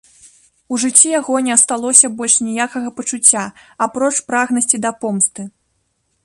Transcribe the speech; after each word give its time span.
У 0.75 0.77
жыцці 0.83 1.11
яго 1.19 1.35
не 1.47 1.51
асталося 1.57 2.07
больш 2.21 2.35
ніякага 2.47 2.87
пачуцця, 3.01 3.43
апроч 3.87 4.11
прагнасці 4.31 4.81
да 4.87 4.91
помсты. 5.05 5.41